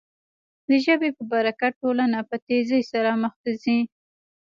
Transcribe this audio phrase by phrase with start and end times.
[0.67, 3.79] د ژبې په برکت ټولنه په تېزۍ سره مخ ته ځي.